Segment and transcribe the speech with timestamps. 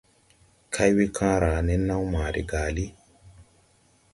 [0.73, 2.85] Kay we kããra nen naw ma de gàlí.